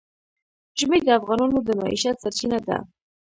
[0.79, 2.77] ژمی د افغانانو د معیشت سرچینه ده.